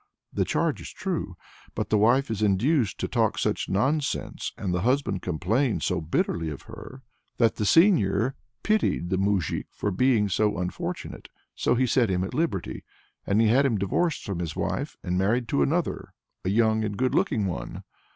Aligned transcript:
The 0.33 0.45
charge 0.45 0.81
is 0.81 0.89
true, 0.89 1.35
but 1.75 1.91
the 1.91 1.97
wife 1.99 2.31
is 2.31 2.41
induced 2.41 2.99
to 3.01 3.07
talk 3.07 3.37
such 3.37 3.69
nonsense, 3.69 4.51
and 4.57 4.73
the 4.73 4.81
husband 4.81 5.21
complains 5.21 5.85
so 5.85 6.01
bitterly 6.01 6.49
of 6.49 6.63
her, 6.63 7.03
that 7.37 7.57
"the 7.57 7.67
seigneur 7.67 8.33
pitied 8.63 9.11
the 9.11 9.19
moujik 9.19 9.67
for 9.69 9.91
being 9.91 10.27
so 10.27 10.57
unfortunate, 10.57 11.29
so 11.53 11.75
he 11.75 11.85
set 11.85 12.09
him 12.09 12.23
at 12.23 12.33
liberty; 12.33 12.83
and 13.27 13.41
he 13.41 13.49
had 13.49 13.63
him 13.63 13.77
divorced 13.77 14.23
from 14.23 14.39
his 14.39 14.55
wife 14.55 14.97
and 15.03 15.19
married 15.19 15.47
to 15.49 15.61
another, 15.61 16.15
a 16.43 16.49
young 16.49 16.83
and 16.83 16.97
good 16.97 17.13
looking 17.13 17.45
one. 17.45 17.83